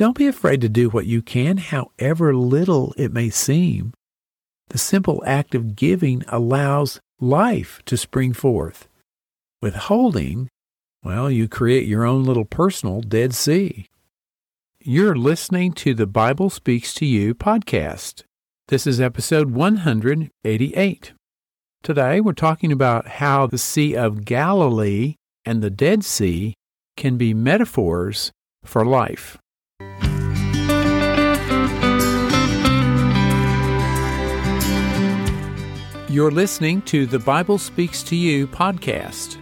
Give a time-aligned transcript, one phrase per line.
[0.00, 3.92] Don't be afraid to do what you can, however little it may seem.
[4.70, 8.88] The simple act of giving allows life to spring forth.
[9.60, 10.48] Withholding,
[11.04, 13.88] well, you create your own little personal Dead Sea.
[14.80, 18.22] You're listening to the Bible Speaks to You podcast.
[18.68, 21.12] This is episode 188.
[21.82, 26.54] Today we're talking about how the Sea of Galilee and the Dead Sea
[26.96, 28.32] can be metaphors
[28.64, 29.36] for life.
[36.10, 39.36] You're listening to the Bible Speaks to You podcast.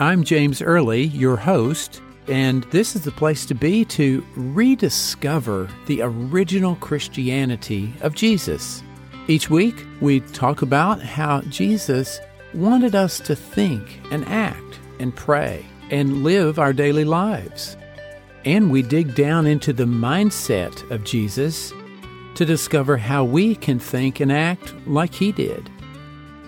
[0.00, 6.02] I'm James Early, your host, and this is the place to be to rediscover the
[6.02, 8.82] original Christianity of Jesus.
[9.28, 12.18] Each week, we talk about how Jesus
[12.54, 17.76] wanted us to think and act and pray and live our daily lives.
[18.44, 21.72] And we dig down into the mindset of Jesus
[22.34, 25.70] to discover how we can think and act like he did.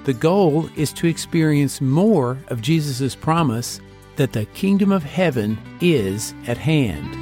[0.05, 3.81] The goal is to experience more of Jesus' promise
[4.17, 7.15] that the kingdom of heaven is at hand.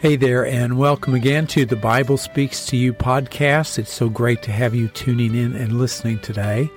[0.00, 3.78] Hey there, and welcome again to the Bible Speaks to You podcast.
[3.78, 6.68] It's so great to have you tuning in and listening today.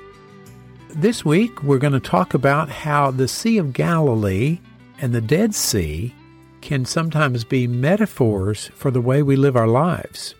[0.95, 4.59] This week, we're going to talk about how the Sea of Galilee
[4.99, 6.15] and the Dead Sea
[6.61, 10.33] can sometimes be metaphors for the way we live our lives.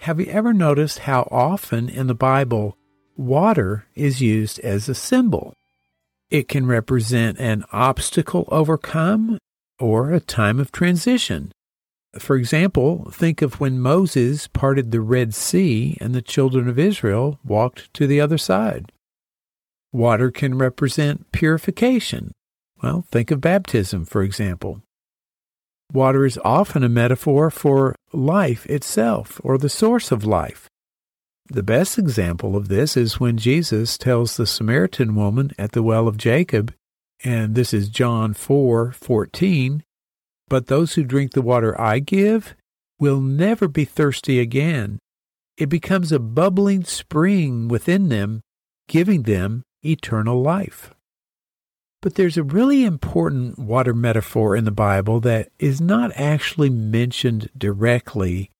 [0.00, 2.76] Have you ever noticed how often in the Bible
[3.16, 5.54] water is used as a symbol?
[6.28, 9.38] It can represent an obstacle overcome
[9.78, 11.50] or a time of transition.
[12.18, 17.38] For example, think of when Moses parted the Red Sea and the children of Israel
[17.42, 18.92] walked to the other side.
[19.92, 22.32] Water can represent purification.
[22.82, 24.82] Well, think of baptism, for example.
[25.92, 30.68] Water is often a metaphor for life itself or the source of life.
[31.48, 36.06] The best example of this is when Jesus tells the Samaritan woman at the well
[36.06, 36.72] of Jacob,
[37.24, 39.82] and this is John 4:14,
[40.48, 42.54] but those who drink the water I give
[43.00, 45.00] will never be thirsty again.
[45.56, 48.42] It becomes a bubbling spring within them,
[48.86, 50.94] giving them eternal life.
[52.02, 57.50] But there's a really important water metaphor in the Bible that is not actually mentioned
[57.56, 58.50] directly.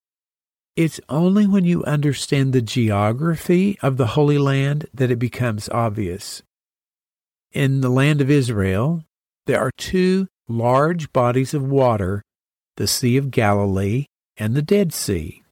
[0.76, 6.42] It's only when you understand the geography of the Holy Land that it becomes obvious.
[7.53, 9.04] In the land of Israel,
[9.47, 12.22] there are two large bodies of water,
[12.76, 15.42] the Sea of Galilee and the Dead Sea.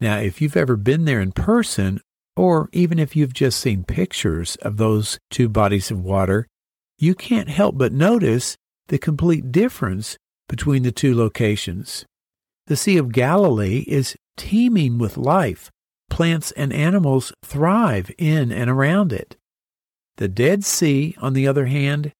[0.00, 2.00] Now, if you've ever been there in person,
[2.40, 6.46] or even if you've just seen pictures of those two bodies of water,
[6.96, 8.56] you can't help but notice
[8.88, 10.16] the complete difference
[10.48, 12.06] between the two locations.
[12.66, 15.70] The Sea of Galilee is teeming with life.
[16.08, 19.36] Plants and animals thrive in and around it.
[20.16, 22.10] The Dead Sea, on the other hand,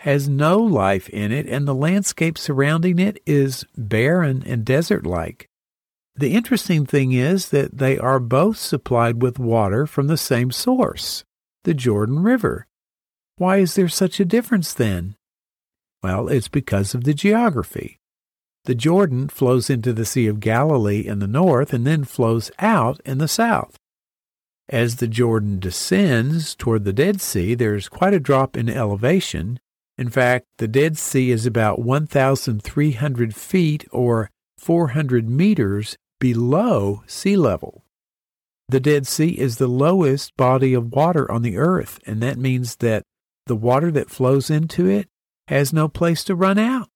[0.00, 5.47] has no life in it, and the landscape surrounding it is barren and desert like.
[6.18, 11.22] The interesting thing is that they are both supplied with water from the same source,
[11.62, 12.66] the Jordan River.
[13.36, 15.14] Why is there such a difference then?
[16.02, 18.00] Well, it's because of the geography.
[18.64, 23.00] The Jordan flows into the Sea of Galilee in the north and then flows out
[23.04, 23.76] in the south.
[24.68, 29.60] As the Jordan descends toward the Dead Sea, there's quite a drop in elevation.
[29.96, 37.84] In fact, the Dead Sea is about 1,300 feet or 400 meters below sea level.
[38.68, 42.76] The Dead Sea is the lowest body of water on the earth, and that means
[42.76, 43.02] that
[43.46, 45.08] the water that flows into it
[45.48, 46.88] has no place to run out.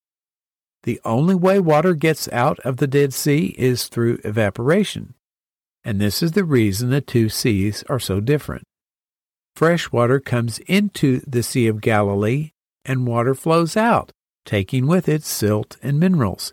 [0.82, 5.14] The only way water gets out of the Dead Sea is through evaporation,
[5.84, 8.64] and this is the reason the two seas are so different.
[9.54, 12.50] Fresh water comes into the Sea of Galilee,
[12.84, 14.10] and water flows out,
[14.44, 16.52] taking with it silt and minerals.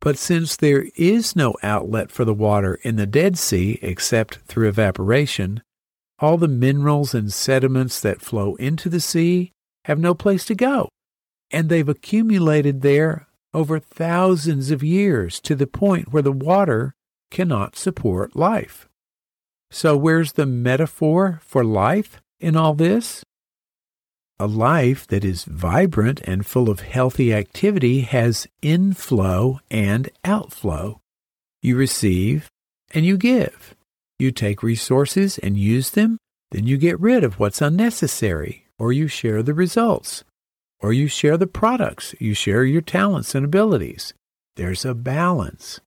[0.00, 4.68] But since there is no outlet for the water in the Dead Sea except through
[4.68, 5.62] evaporation,
[6.18, 9.52] all the minerals and sediments that flow into the sea
[9.84, 10.88] have no place to go.
[11.50, 16.94] And they've accumulated there over thousands of years to the point where the water
[17.30, 18.88] cannot support life.
[19.70, 23.22] So, where's the metaphor for life in all this?
[24.40, 31.02] A life that is vibrant and full of healthy activity has inflow and outflow.
[31.60, 32.48] You receive
[32.94, 33.74] and you give.
[34.18, 36.16] You take resources and use them,
[36.52, 40.24] then you get rid of what's unnecessary, or you share the results,
[40.80, 44.14] or you share the products, you share your talents and abilities.
[44.56, 45.80] There's a balance.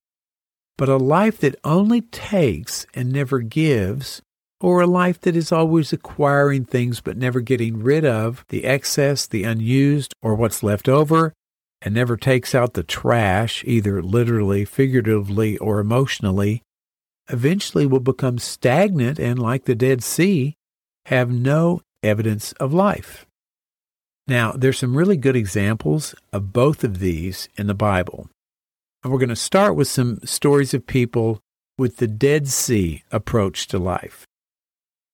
[0.78, 4.22] But a life that only takes and never gives,
[4.64, 9.26] or a life that is always acquiring things but never getting rid of the excess,
[9.26, 11.34] the unused, or what's left over,
[11.82, 16.62] and never takes out the trash, either literally, figuratively, or emotionally,
[17.28, 20.54] eventually will become stagnant and, like the Dead Sea,
[21.06, 23.26] have no evidence of life.
[24.26, 28.30] Now, there's some really good examples of both of these in the Bible.
[29.02, 31.40] And we're going to start with some stories of people
[31.76, 34.24] with the Dead Sea approach to life.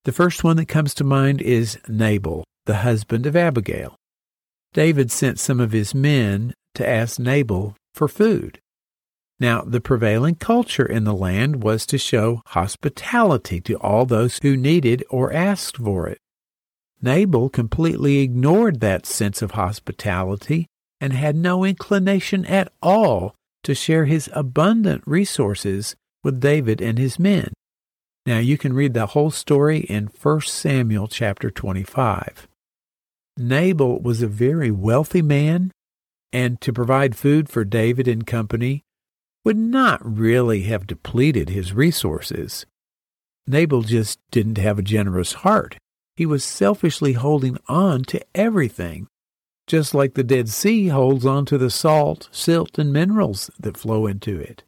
[0.03, 3.95] The first one that comes to mind is Nabal, the husband of Abigail.
[4.73, 8.59] David sent some of his men to ask Nabal for food.
[9.39, 14.57] Now, the prevailing culture in the land was to show hospitality to all those who
[14.57, 16.17] needed or asked for it.
[17.01, 20.67] Nabal completely ignored that sense of hospitality
[20.99, 27.19] and had no inclination at all to share his abundant resources with David and his
[27.19, 27.51] men.
[28.25, 32.47] Now you can read the whole story in 1 Samuel chapter 25.
[33.37, 35.71] Nabal was a very wealthy man,
[36.31, 38.83] and to provide food for David and company
[39.43, 42.67] would not really have depleted his resources.
[43.47, 45.77] Nabal just didn't have a generous heart.
[46.15, 49.07] He was selfishly holding on to everything,
[49.65, 54.05] just like the Dead Sea holds on to the salt, silt, and minerals that flow
[54.05, 54.63] into it.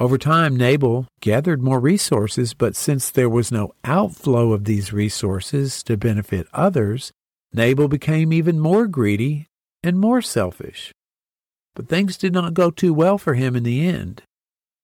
[0.00, 5.82] Over time, Nabal gathered more resources, but since there was no outflow of these resources
[5.82, 7.12] to benefit others,
[7.52, 9.46] Nabal became even more greedy
[9.82, 10.90] and more selfish.
[11.74, 14.22] But things did not go too well for him in the end.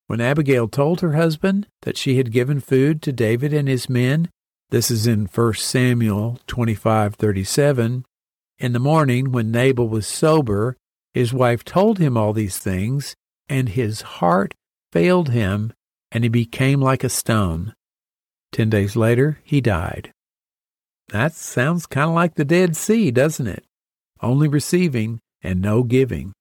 [0.06, 4.28] When Abigail told her husband that she had given food to David and his men,
[4.68, 8.04] this is in 1 Samuel 25:37,
[8.58, 10.76] in the morning when Nabal was sober,
[11.14, 13.14] his wife told him all these things,
[13.48, 14.52] and his heart
[14.92, 15.72] failed him,
[16.10, 17.74] and he became like a stone.
[18.52, 20.12] Ten days later, he died.
[21.08, 23.64] That sounds kind of like the Dead Sea, doesn't it?
[24.20, 26.32] Only receiving and no giving.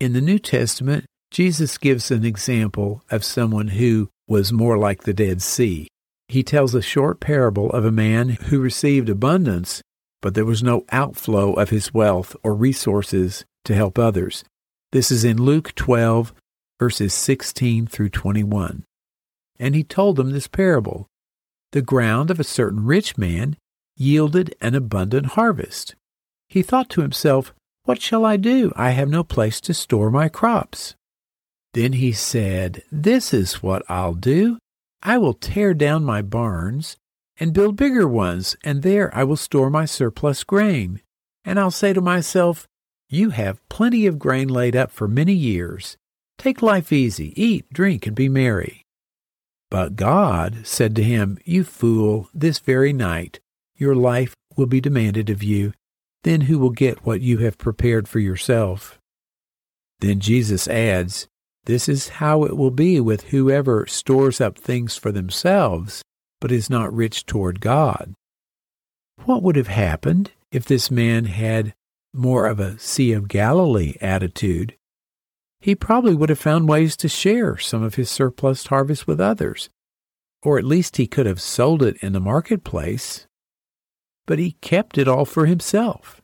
[0.00, 5.14] In the New Testament, Jesus gives an example of someone who was more like the
[5.14, 5.88] Dead Sea.
[6.28, 9.82] He tells a short parable of a man who received abundance,
[10.22, 14.44] but there was no outflow of his wealth or resources to help others.
[14.92, 16.32] This is in Luke 12,
[16.78, 18.84] verses 16 through 21.
[19.58, 21.06] And he told them this parable
[21.72, 23.56] The ground of a certain rich man
[23.96, 25.94] yielded an abundant harvest.
[26.48, 27.54] He thought to himself,
[27.84, 28.72] what shall I do?
[28.76, 30.94] I have no place to store my crops.
[31.74, 34.58] Then he said, This is what I'll do.
[35.02, 36.96] I will tear down my barns
[37.36, 41.02] and build bigger ones, and there I will store my surplus grain.
[41.44, 42.66] And I'll say to myself,
[43.10, 45.98] You have plenty of grain laid up for many years.
[46.38, 48.82] Take life easy, eat, drink, and be merry.
[49.70, 53.40] But God said to him, You fool, this very night
[53.76, 55.72] your life will be demanded of you
[56.24, 58.98] then who will get what you have prepared for yourself?
[60.00, 61.28] Then Jesus adds,
[61.66, 66.02] This is how it will be with whoever stores up things for themselves,
[66.40, 68.14] but is not rich toward God.
[69.24, 71.74] What would have happened if this man had
[72.12, 74.76] more of a Sea of Galilee attitude?
[75.64, 79.70] He probably would have found ways to share some of his surplus harvest with others,
[80.42, 83.26] or at least he could have sold it in the marketplace
[84.26, 86.22] but he kept it all for himself.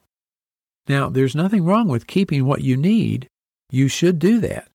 [0.89, 3.29] Now, there's nothing wrong with keeping what you need.
[3.71, 4.69] You should do that.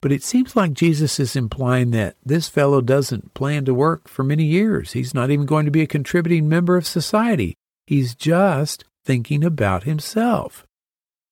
[0.00, 4.24] But it seems like Jesus is implying that this fellow doesn't plan to work for
[4.24, 4.92] many years.
[4.92, 7.54] He's not even going to be a contributing member of society.
[7.86, 10.66] He's just thinking about himself.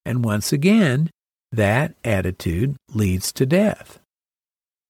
[0.07, 1.11] And once again,
[1.53, 3.99] that attitude leads to death.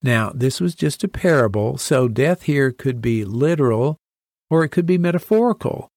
[0.02, 3.96] Now, this was just a parable, so death here could be literal
[4.48, 5.88] or it could be metaphorical.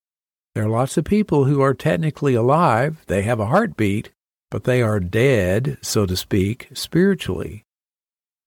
[0.54, 4.12] There are lots of people who are technically alive, they have a heartbeat,
[4.52, 7.64] but they are dead, so to speak, spiritually.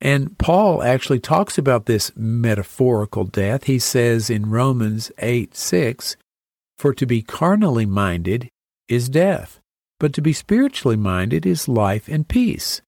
[0.00, 3.64] And Paul actually talks about this metaphorical death.
[3.64, 6.16] He says in Romans 8 6,
[6.78, 8.48] For to be carnally minded
[8.88, 9.58] is death,
[9.98, 12.82] but to be spiritually minded is life and peace.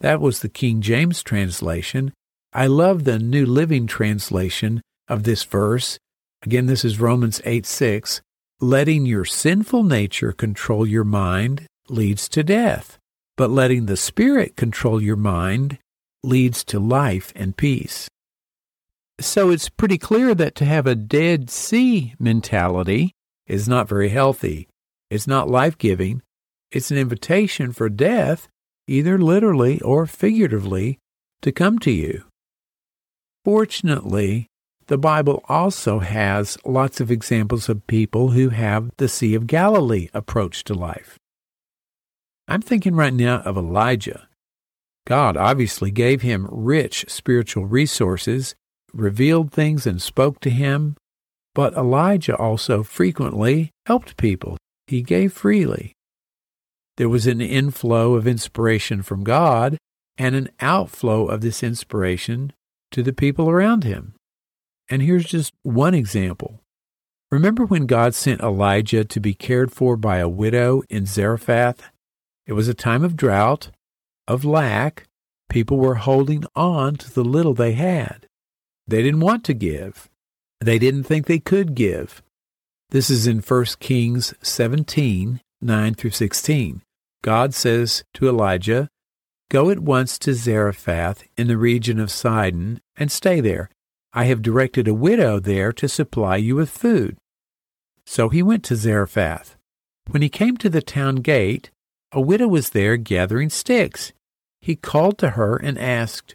[0.00, 2.12] That was the King James translation.
[2.52, 5.98] I love the New Living Translation of this verse.
[6.42, 8.20] Again, this is Romans 8 6
[8.62, 12.96] letting your sinful nature control your mind leads to death,
[13.36, 15.78] but letting the Spirit control your mind
[16.22, 18.08] leads to life and peace.
[19.20, 23.12] So it's pretty clear that to have a Dead Sea mentality
[23.48, 24.68] is not very healthy.
[25.12, 26.22] It's not life giving.
[26.70, 28.48] It's an invitation for death,
[28.88, 31.00] either literally or figuratively,
[31.42, 32.24] to come to you.
[33.44, 34.46] Fortunately,
[34.86, 40.08] the Bible also has lots of examples of people who have the Sea of Galilee
[40.14, 41.18] approach to life.
[42.48, 44.28] I'm thinking right now of Elijah.
[45.06, 48.54] God obviously gave him rich spiritual resources,
[48.94, 50.96] revealed things, and spoke to him.
[51.54, 54.56] But Elijah also frequently helped people.
[54.92, 55.96] He gave freely.
[56.98, 59.78] There was an inflow of inspiration from God
[60.18, 62.52] and an outflow of this inspiration
[62.90, 64.12] to the people around him.
[64.90, 66.60] And here's just one example.
[67.30, 71.88] Remember when God sent Elijah to be cared for by a widow in Zarephath?
[72.46, 73.70] It was a time of drought,
[74.28, 75.04] of lack.
[75.48, 78.26] People were holding on to the little they had.
[78.86, 80.10] They didn't want to give.
[80.60, 82.22] They didn't think they could give.
[82.92, 86.82] This is in 1 Kings 17, 9 through 16.
[87.22, 88.90] God says to Elijah,
[89.50, 93.70] Go at once to Zarephath in the region of Sidon and stay there.
[94.12, 97.16] I have directed a widow there to supply you with food.
[98.04, 99.56] So he went to Zarephath.
[100.10, 101.70] When he came to the town gate,
[102.12, 104.12] a widow was there gathering sticks.
[104.60, 106.34] He called to her and asked,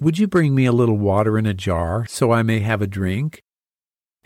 [0.00, 2.86] Would you bring me a little water in a jar so I may have a
[2.86, 3.42] drink?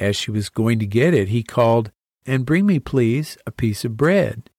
[0.02, 1.92] As she was going to get it, he called,
[2.26, 4.50] And bring me, please, a piece of bread.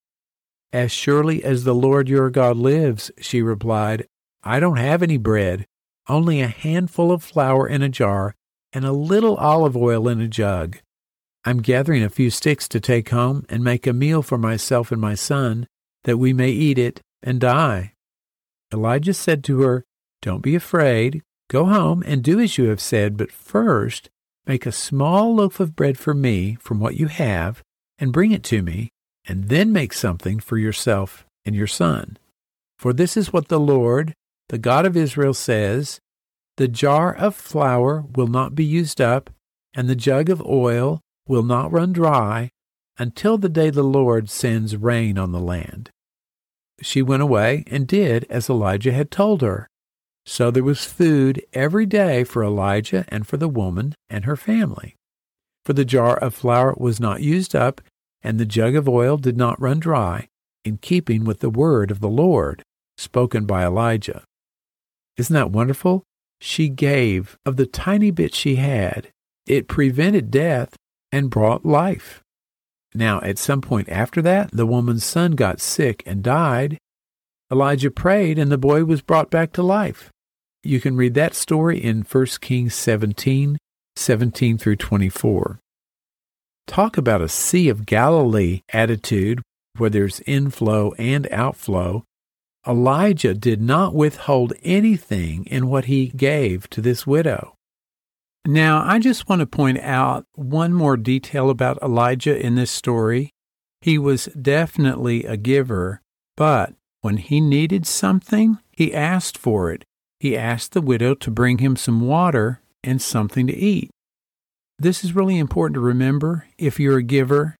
[0.71, 4.07] As surely as the Lord your God lives, she replied,
[4.41, 5.67] I don't have any bread,
[6.07, 8.35] only a handful of flour in a jar
[8.71, 10.77] and a little olive oil in a jug.
[11.43, 15.01] I'm gathering a few sticks to take home and make a meal for myself and
[15.01, 15.67] my son,
[16.05, 17.95] that we may eat it and die.
[18.73, 19.83] Elijah said to her,
[20.21, 21.21] Don't be afraid.
[21.49, 24.09] Go home and do as you have said, but first
[24.45, 27.61] make a small loaf of bread for me from what you have
[27.97, 28.89] and bring it to me,
[29.25, 32.17] and then make something for yourself and your son.
[32.77, 34.13] For this is what the Lord,
[34.49, 35.99] the God of Israel, says
[36.57, 39.29] The jar of flour will not be used up,
[39.73, 42.49] and the jug of oil will not run dry
[42.97, 45.89] until the day the Lord sends rain on the land.
[46.81, 49.67] She went away and did as Elijah had told her.
[50.25, 54.95] So there was food every day for Elijah and for the woman and her family.
[55.65, 57.81] For the jar of flour was not used up,
[58.21, 60.27] and the jug of oil did not run dry,
[60.63, 62.63] in keeping with the word of the Lord
[62.97, 64.23] spoken by Elijah.
[65.17, 66.03] Isn't that wonderful?
[66.39, 69.09] She gave of the tiny bit she had.
[69.45, 70.75] It prevented death
[71.11, 72.21] and brought life.
[72.95, 76.77] Now, at some point after that, the woman's son got sick and died.
[77.51, 80.11] Elijah prayed, and the boy was brought back to life.
[80.65, 83.57] You can read that story in 1 Kings 17,
[83.97, 85.59] 17 through 24.
[86.67, 89.41] Talk about a Sea of Galilee attitude
[89.77, 92.05] where there's inflow and outflow.
[92.65, 97.55] Elijah did not withhold anything in what he gave to this widow.
[98.45, 103.31] Now, I just want to point out one more detail about Elijah in this story.
[103.81, 106.01] He was definitely a giver,
[106.37, 109.83] but when he needed something, he asked for it.
[110.23, 113.89] He asked the widow to bring him some water and something to eat.
[114.79, 116.47] This is really important to remember.
[116.57, 117.57] If you're a giver,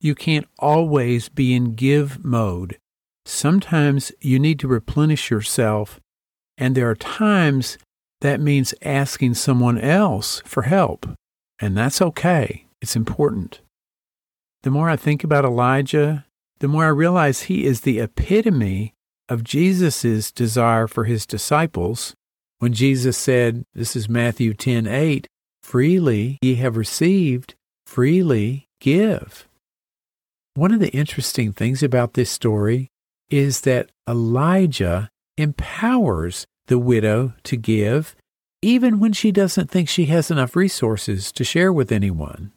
[0.00, 2.78] you can't always be in give mode.
[3.24, 6.00] Sometimes you need to replenish yourself,
[6.58, 7.78] and there are times
[8.22, 11.06] that means asking someone else for help.
[11.60, 12.66] And that's okay.
[12.82, 13.60] It's important.
[14.64, 16.26] The more I think about Elijah,
[16.58, 18.94] the more I realize he is the epitome
[19.30, 22.14] of Jesus' desire for his disciples.
[22.58, 25.26] When Jesus said, this is Matthew 10 8,
[25.62, 27.54] freely ye have received,
[27.86, 29.48] freely give.
[30.54, 32.88] One of the interesting things about this story
[33.30, 35.08] is that Elijah
[35.38, 38.16] empowers the widow to give,
[38.60, 42.52] even when she doesn't think she has enough resources to share with anyone.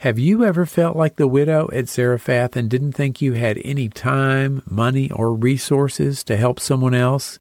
[0.00, 3.88] Have you ever felt like the widow at Zarephath and didn't think you had any
[3.88, 7.38] time, money, or resources to help someone else?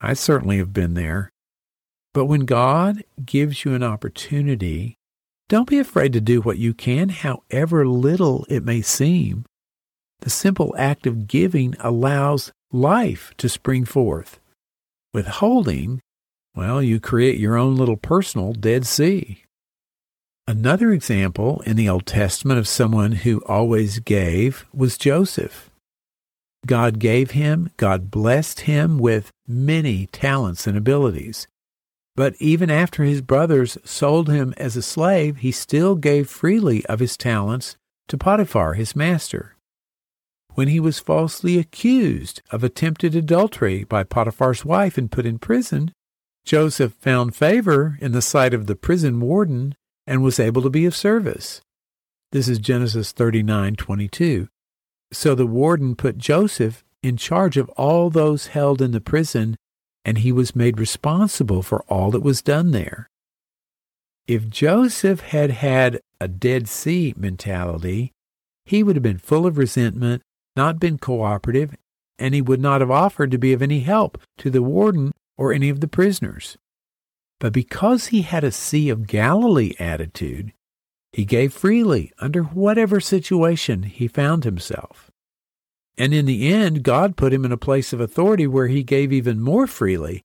[0.00, 1.32] I certainly have been there.
[2.14, 4.94] But when God gives you an opportunity,
[5.48, 9.44] don't be afraid to do what you can, however little it may seem.
[10.20, 14.38] The simple act of giving allows life to spring forth.
[15.12, 16.00] Withholding,
[16.54, 19.42] well, you create your own little personal Dead Sea.
[20.48, 25.68] Another example in the Old Testament of someone who always gave was Joseph.
[26.66, 31.46] God gave him, God blessed him with many talents and abilities.
[32.16, 37.00] But even after his brothers sold him as a slave, he still gave freely of
[37.00, 37.76] his talents
[38.08, 39.54] to Potiphar, his master.
[40.54, 45.92] When he was falsely accused of attempted adultery by Potiphar's wife and put in prison,
[46.46, 49.74] Joseph found favor in the sight of the prison warden
[50.08, 51.60] and was able to be of service.
[52.32, 54.48] This is Genesis 39:22.
[55.12, 59.56] So the warden put Joseph in charge of all those held in the prison
[60.04, 63.10] and he was made responsible for all that was done there.
[64.26, 68.12] If Joseph had had a Dead Sea mentality,
[68.64, 70.22] he would have been full of resentment,
[70.56, 71.74] not been cooperative,
[72.18, 75.52] and he would not have offered to be of any help to the warden or
[75.52, 76.56] any of the prisoners.
[77.40, 80.52] But because he had a Sea of Galilee attitude,
[81.12, 85.10] he gave freely under whatever situation he found himself.
[85.96, 89.12] And in the end, God put him in a place of authority where he gave
[89.12, 90.22] even more freely.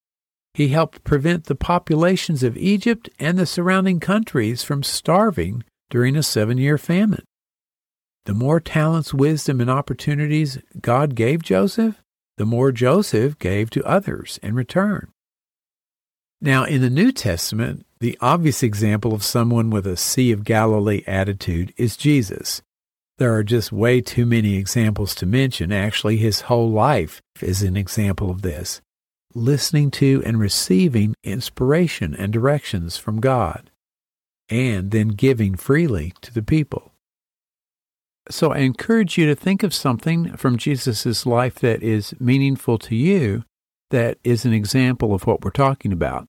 [0.53, 6.23] He helped prevent the populations of Egypt and the surrounding countries from starving during a
[6.23, 7.23] seven year famine.
[8.25, 12.01] The more talents, wisdom, and opportunities God gave Joseph,
[12.37, 15.12] the more Joseph gave to others in return.
[16.43, 21.01] Now, in the New Testament, the obvious example of someone with a Sea of Galilee
[21.07, 22.61] attitude is Jesus.
[23.17, 25.71] There are just way too many examples to mention.
[25.71, 28.81] Actually, his whole life is an example of this.
[29.33, 33.71] Listening to and receiving inspiration and directions from God,
[34.49, 36.91] and then giving freely to the people.
[38.29, 42.97] So I encourage you to think of something from Jesus' life that is meaningful to
[42.97, 43.45] you
[43.91, 46.27] that is an example of what we're talking about.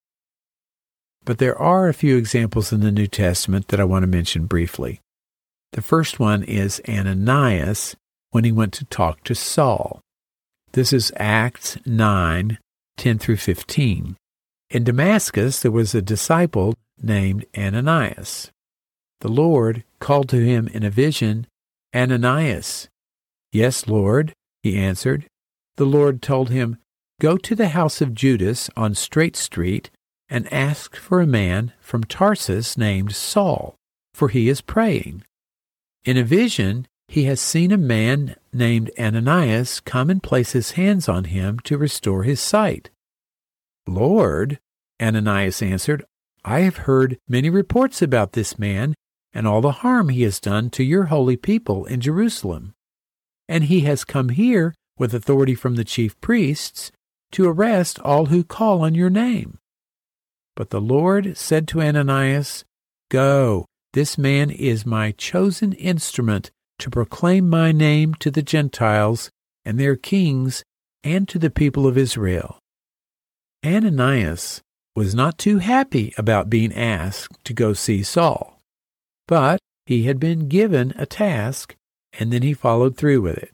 [1.24, 4.46] But there are a few examples in the New Testament that I want to mention
[4.46, 5.00] briefly.
[5.72, 7.96] The first one is Ananias
[8.30, 10.00] when he went to talk to Saul.
[10.72, 12.58] This is Acts 9
[12.96, 14.16] 10 through 15.
[14.70, 18.50] In Damascus, there was a disciple named Ananias.
[19.20, 21.46] The Lord called to him in a vision,
[21.94, 22.88] Ananias.
[23.52, 24.32] Yes, Lord,
[24.62, 25.26] he answered.
[25.76, 26.78] The Lord told him,
[27.20, 29.90] Go to the house of Judas on Straight Street
[30.28, 33.76] and ask for a man from Tarsus named Saul,
[34.12, 35.24] for he is praying.
[36.04, 41.08] In a vision, he has seen a man named Ananias come and place his hands
[41.08, 42.90] on him to restore his sight.
[43.86, 44.58] Lord,
[45.00, 46.04] Ananias answered,
[46.44, 48.94] I have heard many reports about this man
[49.32, 52.74] and all the harm he has done to your holy people in Jerusalem.
[53.48, 56.92] And he has come here with authority from the chief priests
[57.32, 59.58] to arrest all who call on your name.
[60.56, 62.64] But the Lord said to Ananias,
[63.10, 69.30] Go, this man is my chosen instrument to proclaim my name to the Gentiles
[69.64, 70.62] and their kings
[71.02, 72.58] and to the people of Israel.
[73.64, 74.60] Ananias
[74.96, 78.60] was not too happy about being asked to go see Saul,
[79.26, 81.74] but he had been given a task
[82.18, 83.52] and then he followed through with it.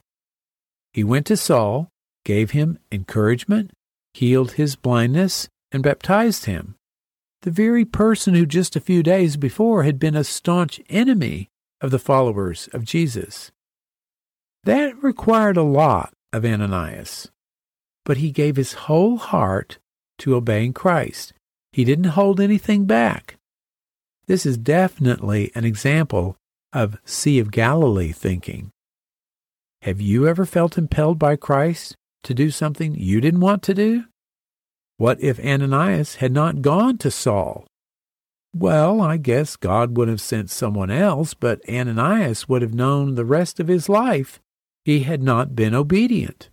[0.92, 1.88] He went to Saul,
[2.24, 3.72] gave him encouragement,
[4.12, 6.74] healed his blindness, and baptized him
[7.42, 11.48] the very person who just a few days before had been a staunch enemy
[11.80, 13.50] of the followers of Jesus.
[14.64, 17.30] That required a lot of Ananias,
[18.04, 19.78] but he gave his whole heart
[20.18, 21.32] to obeying Christ.
[21.72, 23.36] He didn't hold anything back.
[24.26, 26.36] This is definitely an example
[26.72, 28.70] of Sea of Galilee thinking.
[29.82, 34.04] Have you ever felt impelled by Christ to do something you didn't want to do?
[35.00, 37.66] What if Ananias had not gone to Saul?
[38.54, 43.24] Well, I guess God would have sent someone else, but Ananias would have known the
[43.24, 44.40] rest of his life
[44.84, 46.50] he had not been obedient.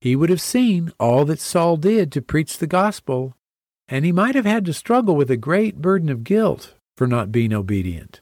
[0.00, 3.34] He would have seen all that Saul did to preach the gospel,
[3.88, 7.32] and he might have had to struggle with a great burden of guilt for not
[7.32, 8.20] being obedient.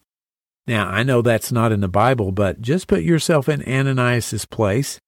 [0.66, 4.98] Now, I know that's not in the Bible, but just put yourself in Ananias's place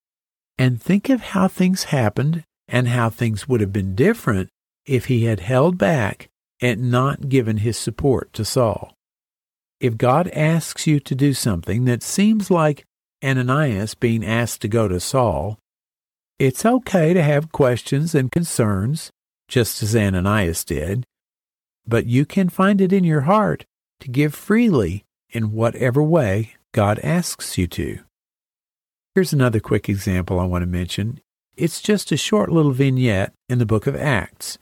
[0.59, 4.49] and think of how things happened and how things would have been different
[4.85, 6.29] if he had held back
[6.61, 8.93] and not given his support to Saul.
[9.79, 12.85] If God asks you to do something that seems like
[13.23, 15.59] Ananias being asked to go to Saul,
[16.39, 19.11] it's okay to have questions and concerns,
[19.47, 21.05] just as Ananias did,
[21.87, 23.65] but you can find it in your heart
[24.01, 27.99] to give freely in whatever way God asks you to.
[29.15, 31.21] Here's another quick example I want to mention
[31.57, 34.59] it's just a short little vignette in the book of Acts.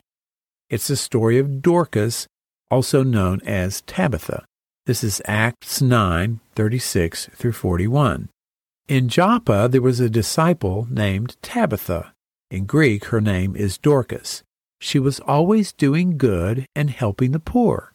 [0.70, 2.26] It's the story of Dorcas,
[2.72, 4.46] also known as Tabitha.
[4.86, 8.30] This is Acts 9, 36 through 41.
[8.88, 12.14] In Joppa, there was a disciple named Tabitha.
[12.50, 14.44] In Greek, her name is Dorcas.
[14.80, 17.94] she was always doing good and helping the poor.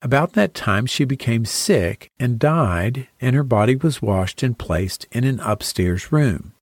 [0.00, 5.06] About that time she became sick and died, and her body was washed and placed
[5.10, 6.52] in an upstairs room.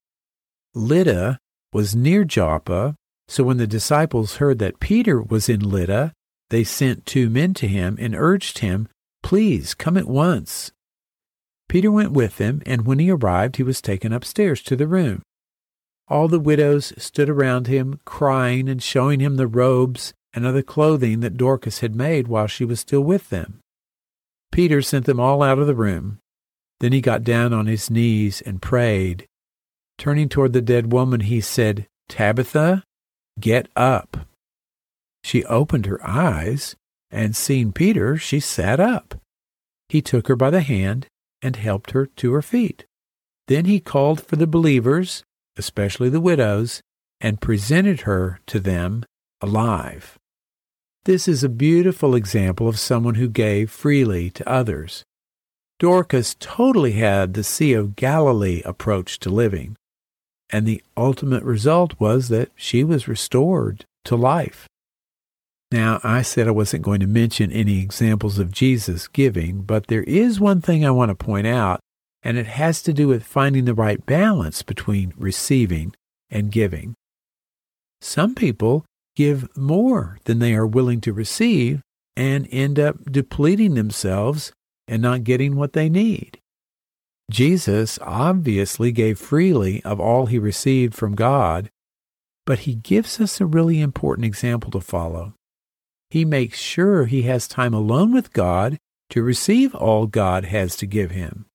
[0.73, 1.37] Lydda
[1.73, 2.95] was near Joppa,
[3.27, 6.13] so when the disciples heard that Peter was in Lydda,
[6.49, 8.87] they sent two men to him and urged him,
[9.23, 10.71] Please come at once.
[11.69, 15.23] Peter went with them, and when he arrived, he was taken upstairs to the room.
[16.07, 21.21] All the widows stood around him, crying and showing him the robes and other clothing
[21.21, 23.59] that Dorcas had made while she was still with them.
[24.51, 26.19] Peter sent them all out of the room.
[26.79, 29.25] Then he got down on his knees and prayed.
[30.03, 32.83] Turning toward the dead woman, he said, Tabitha,
[33.39, 34.27] get up.
[35.23, 36.75] She opened her eyes,
[37.09, 39.15] and seeing Peter, she sat up.
[39.87, 41.07] He took her by the hand
[41.41, 42.83] and helped her to her feet.
[43.47, 45.23] Then he called for the believers,
[45.55, 46.81] especially the widows,
[47.21, 49.05] and presented her to them
[49.39, 50.19] alive.
[51.05, 55.05] This is a beautiful example of someone who gave freely to others.
[55.79, 59.77] Dorcas totally had the Sea of Galilee approach to living,
[60.53, 64.67] and the ultimate result was that she was restored to life.
[65.71, 70.03] Now, I said I wasn't going to mention any examples of Jesus giving, but there
[70.03, 71.79] is one thing I want to point out,
[72.21, 75.95] and it has to do with finding the right balance between receiving
[76.29, 76.93] and giving.
[77.99, 78.85] Some people
[79.15, 81.81] give more than they are willing to receive
[82.15, 84.51] and end up depleting themselves
[84.87, 86.37] and not getting what they need.
[87.31, 91.69] Jesus obviously gave freely of all he received from God,
[92.45, 95.33] but he gives us a really important example to follow.
[96.09, 98.77] He makes sure he has time alone with God
[99.09, 101.45] to receive all God has to give him.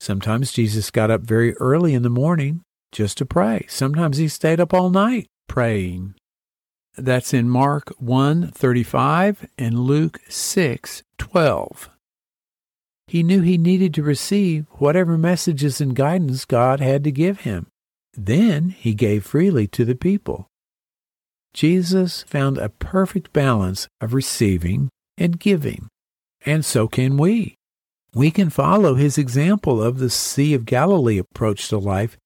[0.00, 3.66] Sometimes Jesus got up very early in the morning just to pray.
[3.68, 6.14] Sometimes he stayed up all night praying.
[6.96, 11.90] That's in Mark 1:35 and Luke 6:12.
[13.08, 17.66] He knew he needed to receive whatever messages and guidance God had to give him.
[18.12, 20.46] Then he gave freely to the people.
[21.54, 25.88] Jesus found a perfect balance of receiving and giving,
[26.44, 27.54] and so can we.
[28.14, 32.18] We can follow his example of the Sea of Galilee approach to life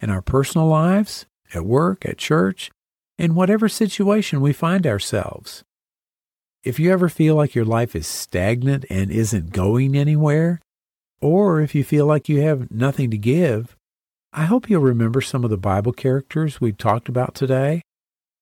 [0.00, 2.70] in our personal lives, at work, at church,
[3.18, 5.64] in whatever situation we find ourselves.
[6.64, 10.60] If you ever feel like your life is stagnant and isn't going anywhere,
[11.20, 13.76] or if you feel like you have nothing to give,
[14.32, 17.82] I hope you'll remember some of the Bible characters we talked about today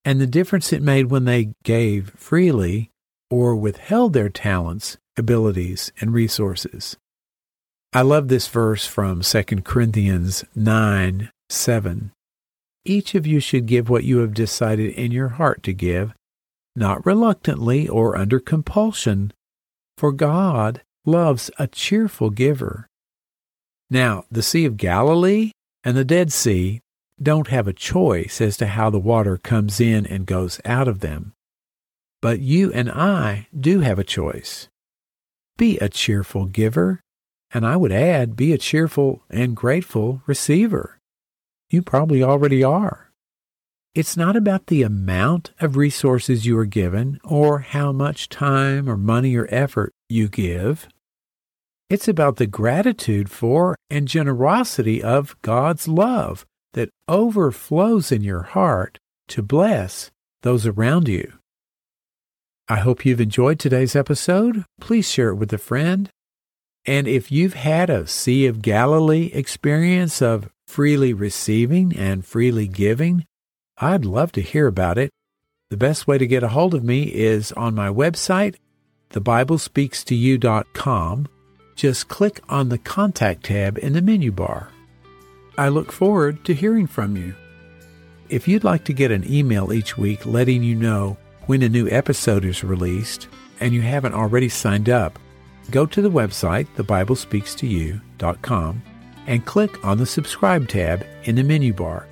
[0.04, 2.90] and the difference it made when they gave freely
[3.30, 6.96] or withheld their talents, abilities, and resources.
[7.92, 12.12] I love this verse from 2 Corinthians 9 7.
[12.84, 16.14] Each of you should give what you have decided in your heart to give,
[16.76, 19.32] not reluctantly or under compulsion,
[19.96, 22.86] for God loves a cheerful giver.
[23.90, 25.52] Now, the Sea of Galilee
[25.84, 26.80] and the Dead Sea
[27.22, 31.00] don't have a choice as to how the water comes in and goes out of
[31.00, 31.32] them.
[32.20, 34.68] But you and I do have a choice.
[35.56, 37.00] Be a cheerful giver,
[37.52, 40.96] and I would add, be a cheerful and grateful receiver
[41.70, 43.05] you probably already are.
[43.96, 48.96] It's not about the amount of resources you are given or how much time or
[48.98, 50.86] money or effort you give.
[51.88, 58.98] It's about the gratitude for and generosity of God's love that overflows in your heart
[59.28, 60.10] to bless
[60.42, 61.32] those around you.
[62.68, 64.66] I hope you've enjoyed today's episode.
[64.78, 66.10] Please share it with a friend.
[66.84, 73.24] And if you've had a Sea of Galilee experience of freely receiving and freely giving,
[73.78, 75.10] I'd love to hear about it.
[75.68, 78.56] The best way to get a hold of me is on my website,
[79.10, 81.28] thebiblespeakstoyou.com.
[81.74, 84.70] Just click on the contact tab in the menu bar.
[85.58, 87.34] I look forward to hearing from you.
[88.28, 91.88] If you'd like to get an email each week letting you know when a new
[91.90, 93.28] episode is released
[93.60, 95.18] and you haven't already signed up,
[95.70, 98.82] go to the website, thebiblespeakstoyou.com
[99.26, 102.06] and click on the subscribe tab in the menu bar.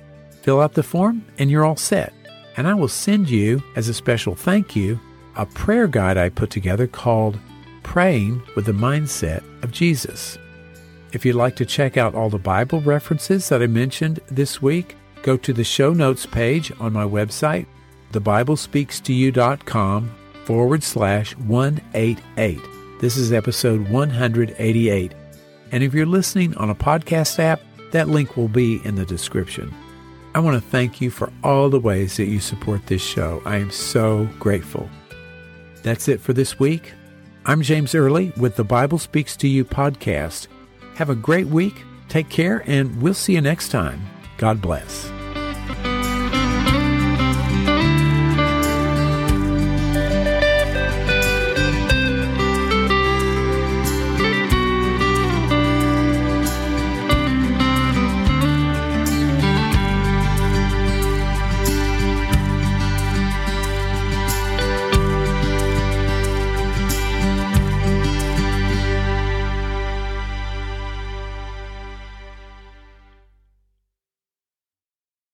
[0.45, 2.13] Fill out the form and you're all set.
[2.55, 4.99] And I will send you, as a special thank you,
[5.35, 7.39] a prayer guide I put together called
[7.81, 10.37] Praying with the Mindset of Jesus.
[11.13, 14.95] If you'd like to check out all the Bible references that I mentioned this week,
[15.23, 17.65] go to the show notes page on my website,
[18.11, 22.59] thebiblespeakstoyou.com forward slash 188.
[23.01, 25.11] This is episode 188.
[25.71, 27.61] And if you're listening on a podcast app,
[27.93, 29.73] that link will be in the description.
[30.35, 33.41] I want to thank you for all the ways that you support this show.
[33.45, 34.89] I am so grateful.
[35.81, 36.91] That's it for this week.
[37.45, 40.47] I'm James Early with the Bible Speaks to You podcast.
[40.95, 41.81] Have a great week.
[42.09, 44.05] Take care, and we'll see you next time.
[44.35, 45.09] God bless.